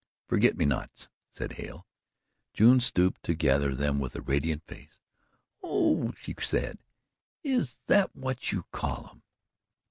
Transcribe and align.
"Forget 0.25 0.57
me 0.57 0.65
nots," 0.65 1.09
said 1.29 1.51
Hale. 1.51 1.85
June 2.53 2.79
stooped 2.79 3.21
to 3.21 3.35
gather 3.35 3.75
them 3.75 3.99
with 3.99 4.15
a 4.15 4.21
radiant 4.23 4.63
face. 4.65 4.97
"Oh," 5.61 6.11
she 6.17 6.33
said, 6.41 6.79
"is 7.43 7.77
that 7.85 8.15
what 8.15 8.51
you 8.51 8.63
call 8.71 9.09
'em?" 9.11 9.21